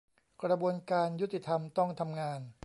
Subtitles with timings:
[0.43, 0.75] กระบวน
[1.21, 2.39] ยุติธรรมต้องทำงาน